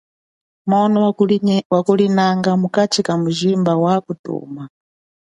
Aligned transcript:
Mwono 0.67 0.97
wakulinanga 1.71 2.51
mukachi 2.61 3.01
kamujimba 3.03 3.73
wa 3.83 3.95
kutoma. 4.05 4.63